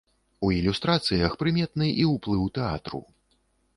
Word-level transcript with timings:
У 0.47 0.47
ілюстрацыях 0.55 1.37
прыметны 1.43 1.87
і 2.05 2.09
ўплыў 2.15 2.43
тэатру. 2.59 3.03